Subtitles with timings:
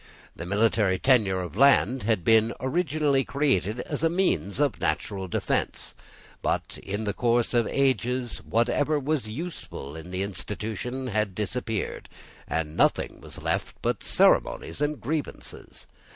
[0.35, 5.93] The military tenure of land had been originally created as a means of national defence.
[6.41, 12.09] But in the course of ages whatever was useful in the institution had disappeared;
[12.47, 15.85] and nothing was left but ceremonies and grievances.